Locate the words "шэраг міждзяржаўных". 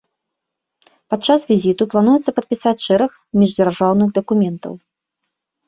2.87-4.09